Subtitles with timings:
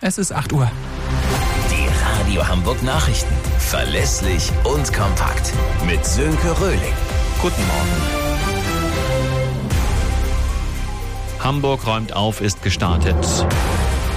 [0.00, 0.70] Es ist 8 Uhr.
[1.72, 1.88] Die
[2.28, 3.34] Radio Hamburg Nachrichten.
[3.58, 5.52] Verlässlich und kompakt.
[5.86, 6.92] Mit Sönke Röhling.
[7.42, 7.96] Guten Morgen.
[11.40, 13.16] Hamburg räumt auf, ist gestartet.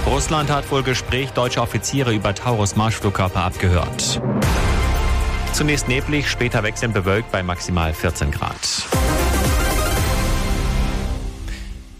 [0.06, 4.22] Russland hat wohl Gespräch deutscher Offiziere über Taurus Marschflugkörper abgehört.
[5.52, 8.86] Zunächst neblig, später wechselnd bewölkt bei maximal 14 Grad.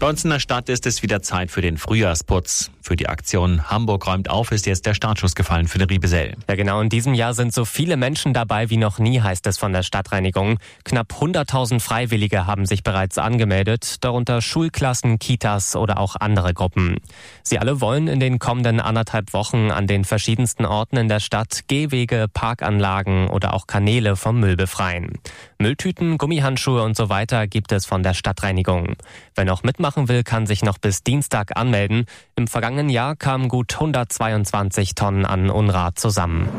[0.03, 2.71] Bei uns in der Stadt ist es wieder Zeit für den Frühjahrsputz.
[2.81, 6.35] Für die Aktion Hamburg räumt auf ist jetzt der Startschuss gefallen für den Riebesell.
[6.49, 6.81] Ja, genau.
[6.81, 9.83] In diesem Jahr sind so viele Menschen dabei wie noch nie, heißt es von der
[9.83, 10.59] Stadtreinigung.
[10.83, 16.97] Knapp 100.000 Freiwillige haben sich bereits angemeldet, darunter Schulklassen, Kitas oder auch andere Gruppen.
[17.41, 21.69] Sie alle wollen in den kommenden anderthalb Wochen an den verschiedensten Orten in der Stadt
[21.69, 25.19] Gehwege, Parkanlagen oder auch Kanäle vom Müll befreien.
[25.59, 28.97] Mülltüten, Gummihandschuhe und so weiter gibt es von der Stadtreinigung.
[29.35, 32.05] Wer noch mitmachen will, kann sich noch bis Dienstag anmelden.
[32.35, 36.49] Im vergangenen Jahr kamen gut 122 Tonnen an Unrat zusammen.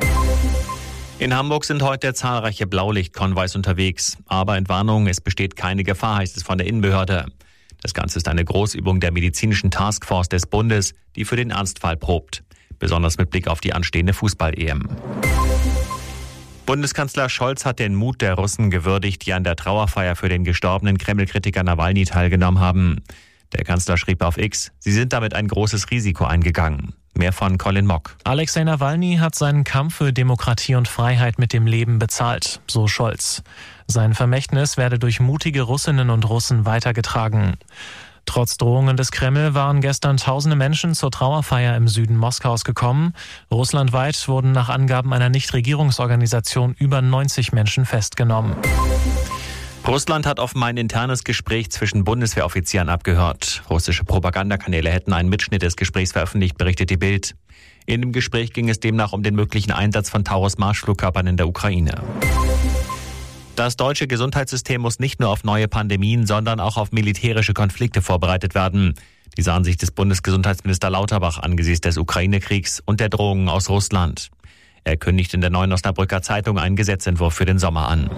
[1.19, 4.19] In Hamburg sind heute zahlreiche Blaulichtkonvois unterwegs.
[4.27, 7.27] Aber Entwarnung, es besteht keine Gefahr, heißt es von der Innenbehörde.
[7.83, 12.43] Das Ganze ist eine Großübung der medizinischen Taskforce des Bundes, die für den Ernstfall probt.
[12.79, 14.89] Besonders mit Blick auf die anstehende Fußball-EM.
[16.67, 20.97] Bundeskanzler Scholz hat den Mut der Russen gewürdigt, die an der Trauerfeier für den gestorbenen
[20.97, 23.03] Kreml-Kritiker Nawalny teilgenommen haben.
[23.53, 26.95] Der Kanzler schrieb auf X, sie sind damit ein großes Risiko eingegangen.
[27.17, 28.17] Mehr von Colin Mock.
[28.25, 33.43] Alexei Nawalny hat seinen Kampf für Demokratie und Freiheit mit dem Leben bezahlt, so Scholz.
[33.87, 37.59] Sein Vermächtnis werde durch mutige Russinnen und Russen weitergetragen.
[38.27, 43.13] Trotz Drohungen des Kreml waren gestern tausende Menschen zur Trauerfeier im Süden Moskaus gekommen.
[43.51, 48.57] Russlandweit wurden nach Angaben einer Nichtregierungsorganisation über 90 Menschen festgenommen.
[49.87, 53.63] Russland hat offenbar ein internes Gespräch zwischen Bundeswehroffizieren abgehört.
[53.69, 57.37] Russische Propagandakanäle hätten einen Mitschnitt des Gesprächs veröffentlicht, berichtet die Bild.
[57.85, 61.47] In dem Gespräch ging es demnach um den möglichen Einsatz von Taurus Marschflugkörpern in der
[61.47, 62.03] Ukraine.
[63.57, 68.57] Das deutsche Gesundheitssystem muss nicht nur auf neue Pandemien, sondern auch auf militärische Konflikte vorbereitet
[68.57, 68.95] werden.
[69.37, 74.31] Diese Ansicht des Bundesgesundheitsminister Lauterbach angesichts des Ukraine-Kriegs und der Drohungen aus Russland.
[74.83, 78.11] Er kündigt in der Neuen Osnabrücker Zeitung einen Gesetzentwurf für den Sommer an.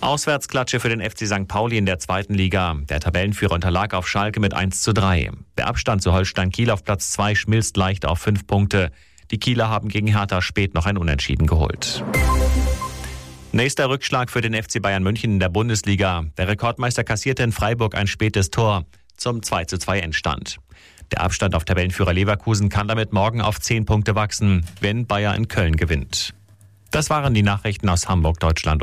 [0.00, 1.46] Auswärtsklatsche für den FC St.
[1.46, 2.76] Pauli in der zweiten Liga.
[2.88, 5.30] Der Tabellenführer unterlag auf Schalke mit 1 zu 3.
[5.56, 8.90] Der Abstand zu Holstein Kiel auf Platz 2 schmilzt leicht auf 5 Punkte.
[9.30, 12.04] Die Kieler haben gegen Hertha spät noch ein Unentschieden geholt.
[13.54, 16.24] Nächster Rückschlag für den FC Bayern München in der Bundesliga.
[16.36, 18.84] Der Rekordmeister kassierte in Freiburg ein spätes Tor
[19.16, 20.56] zum 2 zu 2 Endstand.
[21.12, 25.46] Der Abstand auf Tabellenführer Leverkusen kann damit morgen auf 10 Punkte wachsen, wenn Bayern in
[25.46, 26.34] Köln gewinnt.
[26.90, 28.82] Das waren die Nachrichten aus Hamburg, Deutschland